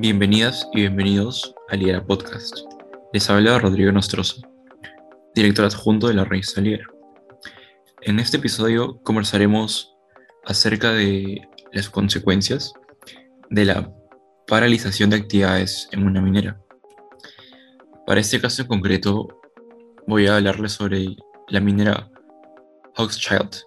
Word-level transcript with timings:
Bienvenidas 0.00 0.66
y 0.72 0.80
bienvenidos 0.80 1.54
a 1.68 1.76
Liera 1.76 2.02
Podcast. 2.02 2.56
Les 3.12 3.28
habla 3.28 3.58
Rodrigo 3.58 3.92
Nostroza, 3.92 4.36
director 5.34 5.66
adjunto 5.66 6.08
de 6.08 6.14
la 6.14 6.24
revista 6.24 6.62
Liera. 6.62 6.86
En 8.00 8.18
este 8.18 8.38
episodio 8.38 8.98
conversaremos 9.02 9.94
acerca 10.46 10.92
de 10.92 11.46
las 11.72 11.90
consecuencias 11.90 12.72
de 13.50 13.66
la 13.66 13.92
paralización 14.46 15.10
de 15.10 15.16
actividades 15.16 15.86
en 15.92 16.06
una 16.06 16.22
minera. 16.22 16.58
Para 18.06 18.22
este 18.22 18.40
caso 18.40 18.62
en 18.62 18.68
concreto, 18.68 19.28
voy 20.06 20.28
a 20.28 20.36
hablarles 20.36 20.72
sobre 20.72 21.14
la 21.48 21.60
minera 21.60 22.08
Hochschild. 22.96 23.64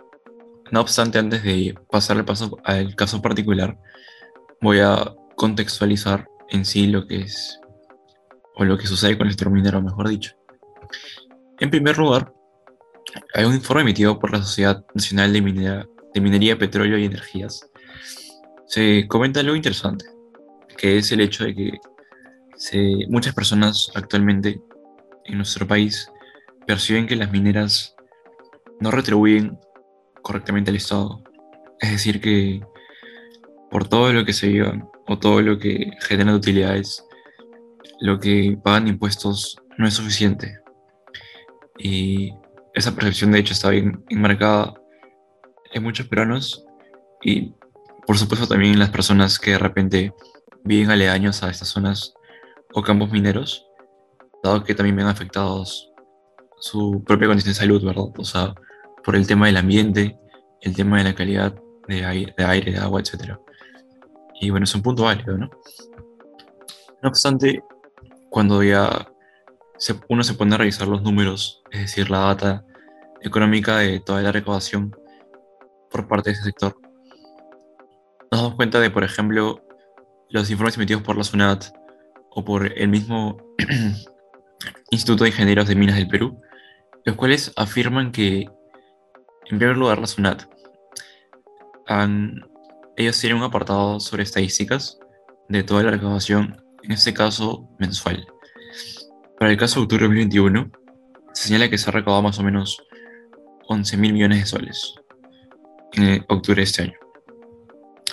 No 0.72 0.82
obstante, 0.82 1.20
antes 1.20 1.44
de 1.44 1.76
pasar 1.92 2.26
paso, 2.26 2.58
al 2.64 2.96
caso 2.96 3.22
particular, 3.22 3.78
voy 4.62 4.80
a 4.80 5.14
contextualizar 5.36 6.28
en 6.50 6.66
sí 6.66 6.88
lo 6.88 7.08
que 7.08 7.22
es, 7.22 7.60
o 8.56 8.64
lo 8.64 8.78
que 8.78 8.88
sucede 8.88 9.18
con 9.18 9.28
el 9.28 9.52
minero, 9.52 9.82
mejor 9.82 10.10
dicho. 10.10 10.36
En 11.60 11.70
primer 11.70 11.98
lugar, 11.98 12.34
hay 13.34 13.46
un 13.46 13.54
informe 13.54 13.82
emitido 13.82 14.20
por 14.20 14.32
la 14.32 14.42
Sociedad 14.42 14.86
Nacional 14.94 15.34
de, 15.34 15.42
Minera, 15.42 15.88
de 16.14 16.22
Minería, 16.22 16.58
Petróleo 16.58 16.98
y 16.98 17.06
Energías. 17.06 17.70
Se 18.66 19.08
comenta 19.08 19.40
algo 19.40 19.56
interesante, 19.56 20.06
que 20.78 20.98
es 20.98 21.12
el 21.12 21.22
hecho 21.22 21.46
de 21.46 21.56
que 21.56 21.72
se, 22.56 23.08
muchas 23.10 23.34
personas 23.34 23.92
actualmente 23.96 24.62
en 25.26 25.38
nuestro 25.38 25.68
país 25.68 26.10
perciben 26.66 27.08
que 27.08 27.16
las 27.16 27.32
mineras 27.32 27.96
no 28.80 28.92
retribuyen 28.92 29.58
correctamente 30.22 30.72
al 30.72 30.78
Estado. 30.78 31.22
Es 31.80 31.92
decir, 31.92 32.22
que 32.22 32.62
por 33.70 33.88
todo 33.88 34.14
lo 34.14 34.26
que 34.26 34.34
se 34.34 34.52
llevan 34.52 34.90
o 35.08 35.18
todo 35.18 35.42
lo 35.42 35.58
que 35.58 35.92
generan 36.02 36.36
utilidades, 36.36 37.06
lo 38.00 38.20
que 38.20 38.58
pagan 38.64 38.88
impuestos 38.88 39.58
no 39.78 39.88
es 39.88 39.94
suficiente. 39.94 40.60
Y 41.78 42.32
esa 42.74 42.96
percepción 42.96 43.32
de 43.32 43.40
hecho 43.40 43.54
está 43.54 43.70
bien 43.70 44.04
enmarcada 44.10 44.74
en 45.74 45.84
muchos 45.84 46.08
peruanos 46.08 46.66
y 47.24 47.54
por 48.06 48.18
supuesto 48.18 48.48
también 48.48 48.74
en 48.74 48.80
las 48.80 48.90
personas 48.90 49.40
que 49.40 49.52
de 49.52 49.60
repente 49.60 50.14
viven 50.64 50.92
aledaños 50.92 51.44
a 51.44 51.50
estas 51.50 51.70
zonas 51.70 52.14
o 52.74 52.82
campos 52.82 53.12
mineros, 53.12 53.66
dado 54.44 54.64
que 54.64 54.76
también 54.76 54.96
ven 54.96 55.08
afectados 55.08 55.92
su 56.60 57.04
propia 57.06 57.28
condición 57.28 57.52
de 57.52 57.60
salud, 57.60 57.84
¿verdad? 57.84 58.06
O 58.18 58.26
sea, 58.26 58.54
por 59.04 59.16
el 59.16 59.28
tema 59.28 59.48
del 59.48 59.58
ambiente, 59.58 60.18
el 60.62 60.76
tema 60.76 60.98
de 60.98 61.04
la 61.04 61.16
calidad 61.16 61.54
de 61.88 61.96
de, 62.38 62.46
aire, 62.46 62.72
de 62.72 62.78
agua, 62.78 63.02
etc. 63.02 63.38
Y 64.44 64.50
bueno, 64.50 64.66
es 64.66 64.76
un 64.76 64.82
punto 64.82 65.04
válido, 65.04 65.38
¿no? 65.38 65.50
No 67.02 67.10
obstante, 67.10 67.64
cuando 68.30 68.62
ya 68.62 69.10
uno 70.10 70.22
se 70.22 70.34
pone 70.34 70.56
a 70.56 70.58
revisar 70.58 70.86
los 70.86 71.02
números, 71.02 71.64
es 71.72 71.80
decir, 71.80 72.10
la 72.10 72.20
data 72.20 72.66
económica 73.22 73.78
de 73.78 74.02
toda 74.02 74.22
la 74.22 74.34
recaudación 74.34 74.94
por 75.90 76.10
parte 76.10 76.30
de 76.30 76.34
ese 76.34 76.44
sector, 76.44 76.76
nos 78.32 78.42
damos 78.42 78.56
cuenta 78.56 78.82
de, 78.82 78.90
por 78.90 79.06
ejemplo, 79.06 79.66
los 80.30 80.52
informes 80.52 80.76
emitidos 80.76 81.04
por 81.04 81.16
la 81.16 81.24
SUNAT 81.24 81.68
o 82.30 82.44
por 82.44 82.66
el 82.66 82.90
mismo 82.90 83.38
Instituto 84.92 85.24
de 85.24 85.30
Ingenieros 85.30 85.70
de 85.70 85.76
Minas 85.76 85.96
del 85.96 86.10
Perú, 86.10 86.38
los 87.06 87.16
cuales 87.16 87.54
afirman 87.56 88.12
que, 88.12 88.42
en 89.50 89.58
primer 89.58 89.78
lugar, 89.78 90.00
la 90.00 90.08
SUNAT 90.08 90.44
han 91.88 92.53
ellos 92.96 93.20
tienen 93.20 93.38
un 93.38 93.44
apartado 93.44 94.00
sobre 94.00 94.24
estadísticas 94.24 95.00
de 95.50 95.64
toda 95.64 95.84
la 95.84 95.92
recaudación, 95.92 96.62
en 96.84 96.92
este 96.92 97.14
caso 97.14 97.70
mensual. 97.80 98.26
Para 99.40 99.52
el 99.52 99.58
caso 99.58 99.80
de 99.80 99.84
octubre 99.84 100.04
de 100.04 100.10
2021, 100.10 100.72
se 101.34 101.48
señala 101.48 101.70
que 101.70 101.78
se 101.78 101.90
ha 101.90 101.94
recaudado 101.94 102.24
más 102.24 102.40
o 102.40 102.44
menos 102.44 102.82
11 103.68 103.98
mil 103.98 104.14
millones 104.14 104.40
de 104.40 104.46
soles 104.46 104.94
en 105.94 106.26
octubre 106.28 106.58
de 106.62 106.64
este 106.64 106.84
año, 106.84 106.98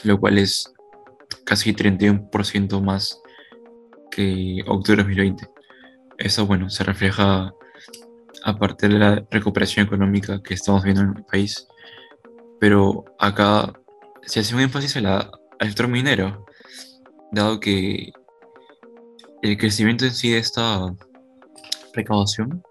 lo 0.04 0.18
cual 0.18 0.38
es 0.38 0.72
casi 1.44 1.72
31% 1.74 2.80
más 2.80 3.20
que 4.10 4.62
octubre 4.66 5.02
de 5.02 5.08
2020. 5.08 5.48
Eso, 6.18 6.46
bueno, 6.46 6.70
se 6.70 6.84
refleja 6.84 7.52
aparte 8.44 8.88
de 8.88 8.98
la 8.98 9.26
recuperación 9.30 9.86
económica 9.86 10.42
que 10.42 10.54
estamos 10.54 10.82
viendo 10.82 11.02
en 11.02 11.16
el 11.16 11.24
país, 11.24 11.66
pero 12.58 13.04
acá 13.18 13.72
se 14.22 14.40
hace 14.40 14.54
un 14.54 14.60
énfasis 14.60 14.96
al 14.96 15.30
sector 15.60 15.88
minero, 15.88 16.46
dado 17.32 17.60
que 17.60 18.12
el 19.42 19.56
crecimiento 19.56 20.04
en 20.04 20.12
sí 20.12 20.30
de 20.30 20.38
esta 20.38 20.94
recaudación 21.94 22.62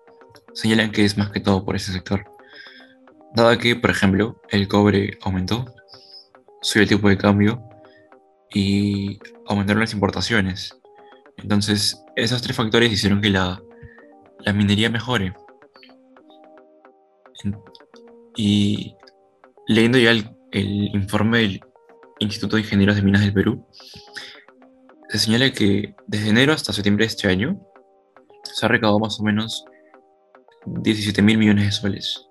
señalan 0.53 0.91
que 0.91 1.05
es 1.05 1.17
más 1.17 1.31
que 1.31 1.39
todo 1.39 1.65
por 1.65 1.75
ese 1.75 1.91
sector. 1.91 2.23
Dado 3.33 3.57
que, 3.57 3.75
por 3.75 3.89
ejemplo, 3.89 4.41
el 4.49 4.67
cobre 4.67 5.17
aumentó, 5.21 5.65
subió 6.61 6.83
el 6.83 6.89
tipo 6.89 7.09
de 7.09 7.17
cambio 7.17 7.61
y 8.53 9.19
aumentaron 9.47 9.81
las 9.81 9.93
importaciones. 9.93 10.75
Entonces, 11.37 12.03
esos 12.15 12.41
tres 12.41 12.55
factores 12.55 12.91
hicieron 12.91 13.21
que 13.21 13.29
la, 13.29 13.61
la 14.39 14.53
minería 14.53 14.89
mejore. 14.89 15.33
Y 18.35 18.95
leyendo 19.67 19.97
ya 19.97 20.11
el, 20.11 20.29
el 20.51 20.95
informe 20.95 21.39
del 21.39 21.61
Instituto 22.19 22.55
de 22.55 22.63
Ingenieros 22.63 22.95
de 22.95 23.01
Minas 23.01 23.21
del 23.21 23.33
Perú, 23.33 23.65
se 25.09 25.17
señala 25.17 25.51
que 25.51 25.95
desde 26.07 26.29
enero 26.29 26.53
hasta 26.53 26.73
septiembre 26.73 27.05
de 27.05 27.07
este 27.07 27.27
año 27.27 27.59
se 28.43 28.65
ha 28.65 28.69
recaudado 28.69 28.99
más 28.99 29.19
o 29.19 29.23
menos 29.23 29.65
17 30.65 31.21
mil 31.21 31.37
millones 31.37 31.65
de 31.65 31.71
soles. 31.71 32.25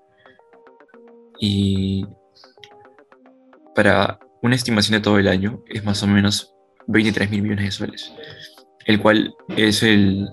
Y 1.40 2.06
para 3.74 4.18
una 4.42 4.54
estimación 4.54 4.98
de 4.98 5.02
todo 5.02 5.18
el 5.18 5.28
año 5.28 5.62
es 5.66 5.84
más 5.84 6.02
o 6.02 6.06
menos 6.06 6.54
23 6.86 7.30
mil 7.30 7.42
millones 7.42 7.64
de 7.64 7.70
soles, 7.72 8.12
el 8.86 9.00
cual 9.00 9.34
es 9.56 9.82
el, 9.82 10.28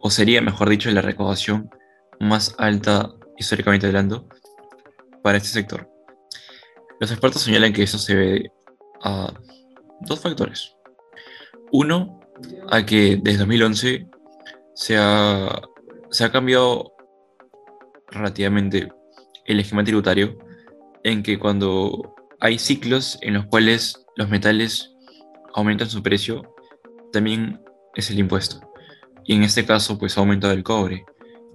o 0.00 0.10
sería 0.10 0.40
mejor 0.40 0.68
dicho, 0.68 0.90
la 0.90 1.02
recaudación 1.02 1.70
más 2.20 2.54
alta 2.58 3.12
históricamente 3.38 3.86
hablando 3.86 4.28
para 5.22 5.38
este 5.38 5.50
sector. 5.50 5.95
Los 7.00 7.10
expertos 7.10 7.42
señalan 7.42 7.72
que 7.72 7.82
eso 7.82 7.98
se 7.98 8.14
debe 8.14 8.52
a 9.02 9.32
dos 10.00 10.20
factores. 10.20 10.74
Uno, 11.72 12.20
a 12.70 12.84
que 12.84 13.18
desde 13.22 13.38
2011 13.38 14.06
se 14.74 14.96
ha, 14.98 15.60
se 16.10 16.24
ha 16.24 16.32
cambiado 16.32 16.92
relativamente 18.08 18.88
el 19.46 19.60
esquema 19.60 19.84
tributario 19.84 20.38
en 21.02 21.22
que 21.22 21.38
cuando 21.38 22.14
hay 22.40 22.58
ciclos 22.58 23.18
en 23.22 23.34
los 23.34 23.46
cuales 23.46 24.06
los 24.16 24.28
metales 24.28 24.92
aumentan 25.54 25.88
su 25.88 26.02
precio, 26.02 26.54
también 27.12 27.60
es 27.94 28.10
el 28.10 28.18
impuesto. 28.18 28.60
Y 29.24 29.34
en 29.34 29.42
este 29.42 29.64
caso, 29.64 29.98
pues 29.98 30.16
ha 30.16 30.20
aumentado 30.20 30.52
el 30.52 30.62
cobre. 30.62 31.04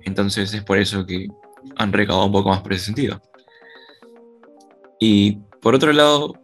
Entonces 0.04 0.54
es 0.54 0.64
por 0.64 0.78
eso 0.78 1.06
que 1.06 1.28
han 1.78 1.94
recaudado 1.94 2.26
un 2.26 2.32
poco 2.32 2.50
más 2.50 2.62
por 2.62 2.74
ese 2.74 2.86
sentido. 2.86 3.22
Y 5.04 5.40
por 5.64 5.74
otro 5.74 5.92
lado, 5.92 6.36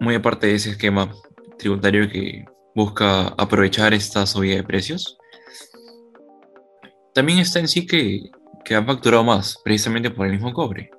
muy 0.00 0.14
aparte 0.14 0.46
de 0.46 0.54
ese 0.54 0.70
esquema 0.70 1.14
tributario 1.58 2.08
que 2.08 2.46
busca 2.74 3.28
aprovechar 3.36 3.92
esta 3.92 4.24
subida 4.24 4.56
de 4.56 4.64
precios, 4.64 5.18
también 7.12 7.40
está 7.40 7.58
en 7.58 7.68
sí 7.68 7.86
que, 7.86 8.22
que 8.64 8.74
han 8.74 8.86
facturado 8.86 9.22
más, 9.22 9.58
precisamente 9.62 10.10
por 10.10 10.24
el 10.24 10.32
mismo 10.32 10.54
cobre. 10.54 10.90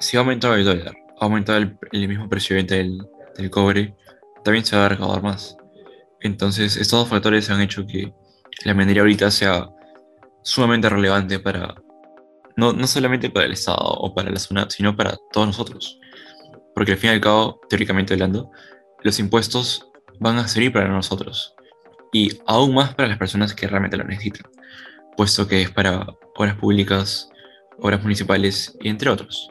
Si 0.00 0.18
ha 0.18 0.20
aumentado 0.20 0.54
el 0.54 0.66
dólar, 0.66 0.94
ha 1.18 1.24
aumentado 1.24 1.58
el, 1.58 2.08
mismo 2.08 2.28
precio 2.28 2.56
del, 2.56 2.98
del, 3.38 3.50
cobre, 3.50 3.96
también 4.44 4.66
se 4.66 4.76
va 4.76 4.84
a 4.84 4.90
recaudar 4.90 5.22
más. 5.22 5.56
Entonces, 6.20 6.76
estos 6.76 7.00
dos 7.00 7.08
factores 7.08 7.48
han 7.48 7.62
hecho 7.62 7.86
que 7.86 8.12
la 8.66 8.74
minería 8.74 9.00
ahorita 9.00 9.30
sea 9.30 9.66
sumamente 10.42 10.90
relevante 10.90 11.38
para, 11.38 11.74
no, 12.58 12.74
no 12.74 12.86
solamente 12.86 13.30
para 13.30 13.46
el 13.46 13.52
Estado 13.52 13.78
o 13.80 14.14
para 14.14 14.28
la 14.28 14.38
zona, 14.38 14.68
sino 14.68 14.94
para 14.94 15.16
todos 15.32 15.46
nosotros 15.46 15.98
porque 16.74 16.92
al 16.92 16.98
fin 16.98 17.10
y 17.10 17.14
al 17.14 17.20
cabo, 17.20 17.60
teóricamente 17.68 18.14
hablando, 18.14 18.50
los 19.02 19.18
impuestos 19.18 19.90
van 20.20 20.38
a 20.38 20.48
servir 20.48 20.72
para 20.72 20.88
nosotros 20.88 21.54
y 22.12 22.38
aún 22.46 22.74
más 22.74 22.94
para 22.94 23.08
las 23.08 23.18
personas 23.18 23.54
que 23.54 23.66
realmente 23.66 23.96
lo 23.96 24.04
necesitan, 24.04 24.50
puesto 25.16 25.48
que 25.48 25.62
es 25.62 25.70
para 25.70 26.06
obras 26.36 26.56
públicas, 26.56 27.28
obras 27.78 28.02
municipales 28.02 28.76
y 28.80 28.88
entre 28.88 29.10
otros. 29.10 29.50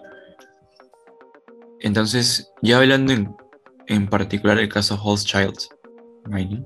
Entonces, 1.79 2.51
ya 2.61 2.77
hablando 2.77 3.11
en, 3.11 3.35
en 3.87 4.07
particular 4.07 4.57
del 4.57 4.69
caso 4.69 5.01
Child 5.17 5.57
Mining, 6.25 6.63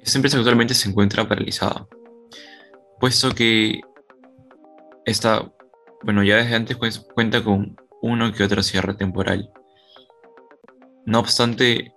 esta 0.00 0.18
empresa 0.18 0.38
actualmente 0.38 0.74
se 0.74 0.88
encuentra 0.88 1.28
paralizada, 1.28 1.86
puesto 2.98 3.30
que 3.34 3.80
está, 5.04 5.52
bueno, 6.02 6.24
ya 6.24 6.36
desde 6.36 6.56
antes 6.56 6.76
cuenta 7.14 7.44
con 7.44 7.76
uno 8.02 8.32
que 8.32 8.44
otro 8.44 8.62
cierre 8.62 8.94
temporal. 8.94 9.50
No 11.06 11.20
obstante, 11.20 11.94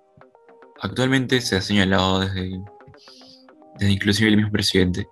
actualmente 0.82 1.42
se 1.42 1.58
ha 1.58 1.62
señalado 1.62 2.22
desde, 2.22 2.62
desde 3.80 3.92
inclusive 3.92 4.30
el 4.30 4.38
mismo 4.38 4.52
presidente 4.52 5.08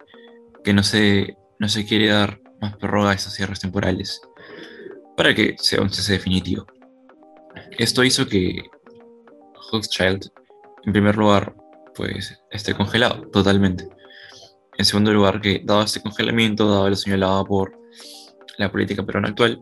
que 0.63 0.73
no 0.73 0.83
se, 0.83 1.35
no 1.59 1.67
se 1.67 1.85
quiere 1.85 2.07
dar 2.07 2.39
más 2.61 2.77
prórroga 2.77 3.11
a 3.11 3.15
esas 3.15 3.33
cierres 3.33 3.59
temporales 3.59 4.21
para 5.17 5.35
que 5.35 5.55
sea 5.57 5.81
un 5.81 5.89
cese 5.89 6.13
definitivo. 6.13 6.65
Esto 7.77 8.03
hizo 8.03 8.27
que 8.27 8.63
Hochschild, 9.71 10.31
en 10.85 10.93
primer 10.93 11.17
lugar, 11.17 11.55
pues 11.95 12.39
esté 12.51 12.73
congelado 12.73 13.27
totalmente. 13.29 13.87
En 14.77 14.85
segundo 14.85 15.11
lugar, 15.11 15.41
que 15.41 15.61
dado 15.63 15.83
este 15.83 16.01
congelamiento, 16.01 16.69
dado 16.69 16.89
lo 16.89 16.95
señalado 16.95 17.45
por 17.45 17.77
la 18.57 18.71
política 18.71 19.03
peruana 19.03 19.29
actual, 19.29 19.61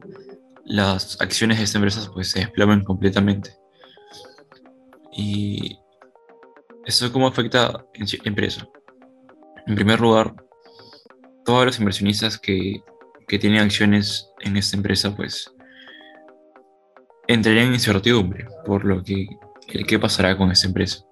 las 0.65 1.19
acciones 1.21 1.57
de 1.57 1.63
esta 1.63 1.77
empresa 1.77 2.09
pues, 2.13 2.31
se 2.31 2.39
desploman 2.39 2.83
completamente. 2.83 3.55
¿Y 5.11 5.77
eso 6.85 7.11
cómo 7.11 7.27
afecta 7.27 7.85
en 7.93 8.05
la 8.05 8.17
empresa? 8.23 8.67
En 9.67 9.75
primer 9.75 9.99
lugar, 9.99 10.33
todos 11.45 11.65
los 11.65 11.79
inversionistas 11.79 12.37
que, 12.37 12.81
que 13.27 13.39
tienen 13.39 13.61
acciones 13.61 14.29
en 14.39 14.57
esta 14.57 14.77
empresa, 14.77 15.15
pues 15.15 15.53
entrarían 17.27 17.67
en 17.67 17.73
incertidumbre 17.75 18.47
por 18.65 18.83
lo 18.85 19.03
que 19.03 19.27
qué 19.87 19.99
pasará 19.99 20.37
con 20.37 20.51
esta 20.51 20.67
empresa. 20.67 21.05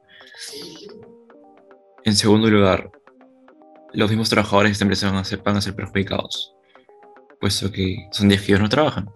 En 2.03 2.15
segundo 2.15 2.49
lugar, 2.49 2.91
los 3.93 4.09
mismos 4.09 4.29
trabajadores 4.29 4.69
de 4.69 4.73
esta 4.73 4.85
empresa 4.85 5.09
van 5.09 5.17
a 5.17 5.23
ser, 5.23 5.41
van 5.43 5.57
a 5.57 5.61
ser 5.61 5.75
perjudicados, 5.75 6.55
puesto 7.39 7.71
que 7.71 8.07
son 8.11 8.29
días 8.29 8.41
que 8.41 8.51
ellos 8.51 8.61
no 8.61 8.69
trabajan. 8.69 9.09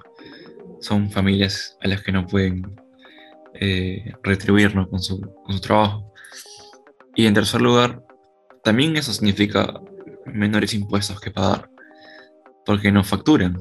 Son 0.84 1.10
familias 1.10 1.78
a 1.82 1.88
las 1.88 2.04
que 2.04 2.12
no 2.12 2.28
pueden 2.28 2.76
eh, 3.54 4.14
retribuir 4.22 4.74
con, 4.74 5.00
su, 5.02 5.22
con 5.22 5.56
su 5.56 5.62
trabajo. 5.62 6.14
Y 7.16 7.26
en 7.26 7.34
tercer 7.34 7.62
lugar, 7.62 8.04
también 8.64 8.98
eso 8.98 9.14
significa 9.14 9.80
menores 10.26 10.74
impuestos 10.74 11.22
que 11.22 11.32
pagar, 11.32 11.70
porque 12.66 12.92
no 12.92 13.04
facturan. 13.04 13.58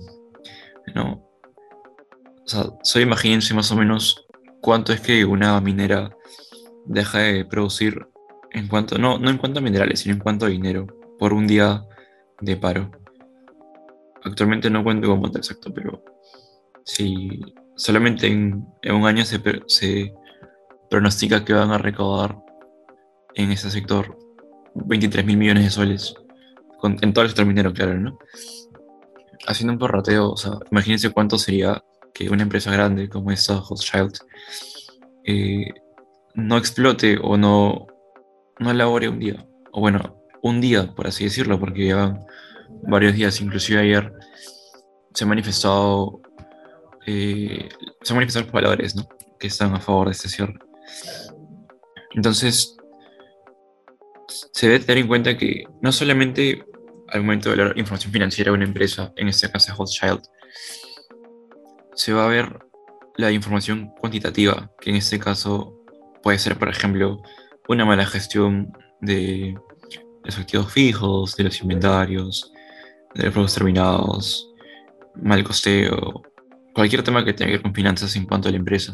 ¿no? 0.95 1.25
O 2.45 2.49
sea, 2.49 2.65
solo 2.83 3.05
imagínense 3.05 3.55
más 3.55 3.71
o 3.71 3.77
menos 3.77 4.27
cuánto 4.61 4.93
es 4.93 5.01
que 5.01 5.25
una 5.25 5.61
minera 5.61 6.11
deja 6.87 7.19
de 7.21 7.45
producir 7.45 8.05
en 8.51 8.67
cuanto, 8.67 8.99
no, 8.99 9.19
no 9.21 9.31
en 9.31 9.39
cuanto 9.39 9.61
a 9.61 9.63
minerales, 9.63 10.01
sino 10.01 10.15
en 10.17 10.21
cuanto 10.21 10.47
a 10.47 10.49
dinero 10.49 10.87
por 11.21 11.33
un 11.33 11.47
día 11.47 11.85
de 12.41 12.57
paro. 12.57 12.91
Actualmente 14.25 14.71
no 14.71 14.83
cuento 14.83 15.09
con 15.09 15.21
monto 15.21 15.39
exacto, 15.39 15.73
pero 15.73 16.03
si 16.85 17.41
solamente 17.77 18.27
en, 18.27 18.67
un 18.85 19.07
año 19.07 19.25
se, 19.25 19.41
se 19.67 20.13
pronostica 20.91 21.45
que 21.45 21.53
van 21.53 21.71
a 21.71 21.79
recaudar 21.79 22.39
en 23.35 23.51
ese 23.53 23.71
sector 23.71 24.19
23 24.75 25.25
mil 25.25 25.37
millones 25.37 25.65
de 25.65 25.71
soles, 25.71 26.15
en 26.83 27.13
todo 27.13 27.23
el 27.23 27.31
sector 27.31 27.47
minero, 27.47 27.73
claro, 27.73 27.99
¿no? 27.99 28.19
Haciendo 29.47 29.73
un 29.73 29.79
porrateo, 29.79 30.33
o 30.33 30.37
sea, 30.37 30.53
imagínense 30.71 31.11
cuánto 31.11 31.39
sería 31.39 31.83
que 32.15 32.29
una 32.29 32.43
empresa 32.43 32.71
grande 32.73 33.09
como 33.09 33.31
esta, 33.31 33.59
Hochschild, 33.59 34.19
eh, 35.25 35.67
no 36.35 36.57
explote 36.57 37.19
o 37.23 37.37
no, 37.37 37.87
no 38.59 38.71
elabore 38.71 39.09
un 39.09 39.19
día. 39.19 39.47
O 39.73 39.81
bueno, 39.81 40.23
un 40.43 40.61
día, 40.61 40.93
por 40.95 41.07
así 41.07 41.25
decirlo, 41.25 41.59
porque 41.59 41.85
llevan 41.85 42.25
varios 42.83 43.15
días, 43.15 43.41
inclusive 43.41 43.81
ayer 43.81 44.13
se 45.15 45.25
han 45.25 45.29
manifestado, 45.29 46.21
eh, 47.07 47.69
se 48.03 48.13
han 48.13 48.17
manifestado 48.17 48.45
los 48.47 48.53
valores 48.53 48.95
¿no? 48.95 49.09
que 49.39 49.49
están 49.49 49.75
a 49.75 49.81
favor 49.81 50.09
de 50.09 50.13
este 50.13 50.29
cierre. 50.29 50.59
Entonces, 52.15 52.77
se 54.53 54.67
debe 54.67 54.81
tener 54.81 54.99
en 54.99 55.09
cuenta 55.09 55.37
que 55.37 55.65
no 55.81 55.93
solamente 55.93 56.65
al 57.09 57.23
momento 57.23 57.51
de 57.51 57.57
la 57.57 57.73
información 57.77 58.13
financiera 58.13 58.51
de 58.51 58.57
una 58.57 58.65
empresa, 58.65 59.13
en 59.17 59.29
este 59.29 59.51
caso 59.51 59.75
Hochschild, 59.77 60.23
se 61.95 62.13
va 62.13 62.25
a 62.25 62.29
ver 62.29 62.59
la 63.17 63.31
información 63.31 63.93
cuantitativa, 64.01 64.71
que 64.81 64.91
en 64.91 64.97
este 64.97 65.19
caso 65.19 65.79
puede 66.23 66.39
ser, 66.39 66.59
por 66.59 66.69
ejemplo, 66.69 67.23
una 67.69 67.85
mala 67.85 68.07
gestión 68.07 68.73
de 69.01 69.55
los 70.25 70.39
activos 70.39 70.73
fijos, 70.73 71.37
de 71.37 71.45
los 71.45 71.61
inventarios, 71.61 72.53
de 73.15 73.25
los 73.25 73.33
productos 73.33 73.57
terminados, 73.57 74.51
mal 75.15 75.45
costeo, 75.45 76.23
cualquier 76.75 77.03
tema 77.03 77.25
que 77.25 77.33
tenga 77.33 77.51
que 77.51 77.57
ver 77.57 77.63
con 77.63 77.75
finanzas 77.75 78.15
en 78.17 78.27
cuanto 78.27 78.49
a 78.49 78.51
la 78.51 78.59
empresa, 78.59 78.93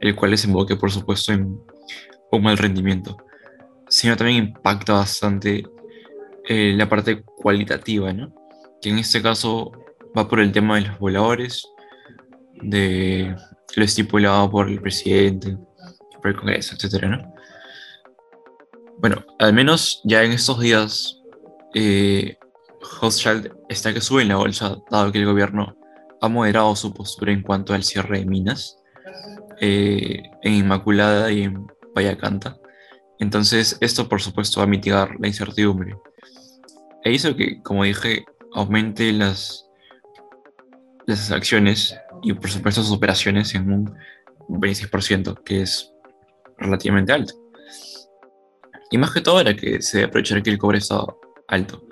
el 0.00 0.14
cual 0.14 0.32
desemboque, 0.32 0.76
por 0.76 0.90
supuesto, 0.90 1.32
en 1.32 1.58
un 2.30 2.42
mal 2.42 2.58
rendimiento, 2.58 3.16
sino 3.88 4.16
también 4.16 4.44
impacta 4.44 4.94
bastante 4.94 5.64
eh, 6.48 6.74
la 6.76 6.88
parte 6.88 7.22
cualitativa, 7.22 8.12
¿no? 8.12 8.34
que 8.80 8.90
en 8.90 8.98
este 8.98 9.22
caso 9.22 9.72
va 10.16 10.28
por 10.28 10.40
el 10.40 10.52
tema 10.52 10.76
de 10.76 10.88
los 10.88 10.98
voladores, 10.98 11.66
de 12.54 13.36
lo 13.76 13.84
estipulado 13.84 14.50
por 14.50 14.68
el 14.68 14.80
presidente, 14.80 15.56
por 16.20 16.30
el 16.30 16.36
Congreso, 16.36 16.74
etc. 16.74 17.04
¿no? 17.04 17.34
Bueno, 18.98 19.24
al 19.38 19.52
menos 19.52 20.00
ya 20.04 20.22
en 20.22 20.32
estos 20.32 20.60
días, 20.60 21.20
eh, 21.74 22.36
está 23.68 23.94
que 23.94 24.00
sube 24.00 24.22
en 24.22 24.28
la 24.28 24.36
bolsa, 24.36 24.76
dado 24.90 25.12
que 25.12 25.18
el 25.18 25.26
gobierno 25.26 25.76
ha 26.22 26.28
moderado 26.28 26.74
su 26.76 26.94
postura 26.94 27.32
en 27.32 27.42
cuanto 27.42 27.74
al 27.74 27.82
cierre 27.82 28.20
de 28.20 28.26
minas 28.26 28.78
eh, 29.60 30.22
en 30.42 30.54
Inmaculada 30.54 31.30
y 31.32 31.42
en 31.42 31.66
Payacanta. 31.94 32.58
Entonces, 33.18 33.76
esto 33.80 34.08
por 34.08 34.22
supuesto 34.22 34.60
va 34.60 34.64
a 34.64 34.68
mitigar 34.68 35.16
la 35.20 35.26
incertidumbre. 35.26 35.96
E 37.04 37.12
hizo 37.12 37.34
que, 37.34 37.60
como 37.62 37.82
dije, 37.82 38.24
aumente 38.54 39.12
las, 39.12 39.68
las 41.06 41.32
acciones 41.32 41.96
y 42.22 42.32
por 42.34 42.50
supuesto 42.50 42.82
sus 42.82 42.96
operaciones 42.96 43.54
en 43.56 43.72
un 43.72 43.98
26%, 44.48 45.42
que 45.42 45.62
es 45.62 45.92
relativamente 46.56 47.12
alto. 47.12 47.34
Y 48.92 48.98
más 48.98 49.12
que 49.12 49.20
todo 49.20 49.40
era 49.40 49.56
que 49.56 49.82
se 49.82 49.98
debe 49.98 50.08
aprovechar 50.08 50.42
que 50.42 50.50
el 50.50 50.58
cobre 50.58 50.78
está 50.78 51.04
alto. 51.48 51.82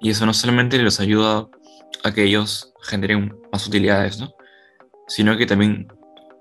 Y 0.00 0.10
eso 0.10 0.24
no 0.24 0.34
solamente 0.34 0.78
los 0.78 1.00
ayuda 1.00 1.48
a 2.04 2.12
que 2.12 2.24
ellos 2.24 2.72
generen 2.82 3.36
más 3.52 3.66
utilidades, 3.66 4.18
¿no? 4.18 4.34
sino 5.08 5.36
que 5.36 5.46
también 5.46 5.88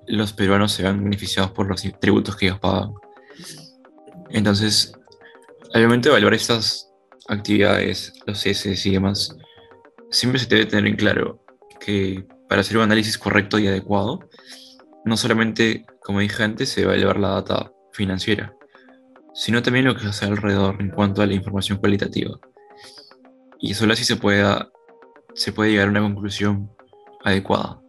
los 0.08 0.34
peruanos 0.34 0.72
se 0.72 0.84
vean 0.84 1.04
beneficiados 1.04 1.52
por 1.52 1.68
los 1.68 1.84
tributos 2.00 2.36
que 2.36 2.48
ellos 2.48 2.60
pagan. 2.60 2.94
Entonces, 4.30 4.94
al 5.74 5.84
momento 5.84 6.10
de 6.10 6.14
evaluar 6.14 6.34
estas 6.34 6.92
actividades, 7.28 8.14
los 8.26 8.42
CS 8.42 8.86
y 8.86 8.92
demás, 8.92 9.36
siempre 10.12 10.40
se 10.40 10.48
debe 10.48 10.66
tener 10.66 10.88
en 10.88 10.96
claro 10.96 11.44
que 11.80 12.26
para 12.48 12.62
hacer 12.62 12.78
un 12.78 12.84
análisis 12.84 13.18
correcto 13.18 13.60
y 13.60 13.68
adecuado, 13.68 14.20
no 15.04 15.18
solamente, 15.18 15.86
como 16.04 16.20
dije 16.20 16.44
antes, 16.44 16.70
se 16.70 16.86
va 16.86 16.94
a 16.94 16.96
elevar 16.96 17.20
la 17.20 17.30
data 17.30 17.72
financiera, 17.92 18.54
sino 19.34 19.62
también 19.62 19.86
lo 19.86 19.96
que 19.96 20.02
se 20.02 20.08
hace 20.08 20.26
alrededor 20.26 20.78
en 20.80 20.90
cuanto 20.90 21.22
a 21.22 21.26
la 21.26 21.34
información 21.34 21.78
cualitativa. 21.78 22.40
Y 23.60 23.74
solo 23.74 23.94
así 23.94 24.04
se, 24.04 24.16
pueda, 24.16 24.70
se 25.36 25.52
puede 25.52 25.72
llegar 25.72 25.88
a 25.88 25.92
una 25.92 26.02
conclusión 26.02 26.72
adecuada, 27.24 27.82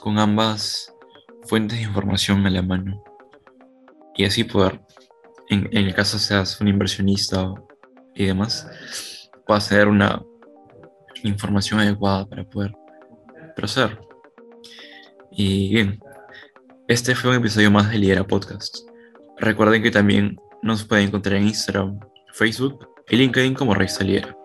con 0.00 0.18
ambas 0.18 0.92
fuentes 1.44 1.78
de 1.78 1.84
información 1.84 2.44
a 2.46 2.50
la 2.50 2.60
mano. 2.60 3.02
Y 4.16 4.24
así 4.24 4.42
poder, 4.42 4.80
en, 5.48 5.68
el 5.70 5.94
caso 5.94 6.18
seas 6.18 6.60
un 6.60 6.66
inversionista 6.66 7.54
y 8.14 8.26
demás, 8.26 8.68
puedas 9.46 9.68
tener 9.68 9.86
una 9.86 10.20
información 11.22 11.78
adecuada 11.78 12.26
para 12.26 12.44
poder 12.44 12.72
proceder. 13.54 14.00
Y 15.30 15.72
bien, 15.72 16.00
este 16.88 17.14
fue 17.14 17.30
un 17.30 17.36
episodio 17.36 17.70
más 17.70 17.90
de 17.90 17.98
Lidera 17.98 18.26
Podcast. 18.26 18.78
Recuerden 19.38 19.84
que 19.84 19.92
también 19.92 20.36
nos 20.62 20.84
pueden 20.84 21.06
encontrar 21.06 21.36
en 21.36 21.46
Instagram, 21.46 22.00
Facebook 22.32 22.88
y 23.08 23.16
LinkedIn 23.16 23.54
como 23.54 23.74
Rey 23.74 23.88
Saliera. 23.88 24.36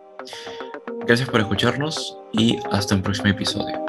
Gracias 1.05 1.29
por 1.29 1.41
escucharnos 1.41 2.17
y 2.31 2.57
hasta 2.71 2.95
un 2.95 3.01
próximo 3.01 3.29
episodio. 3.29 3.82